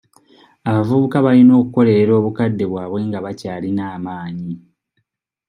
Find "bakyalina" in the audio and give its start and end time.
3.25-3.83